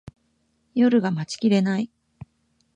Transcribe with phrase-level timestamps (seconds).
[0.73, 1.91] 夜が待ちきれない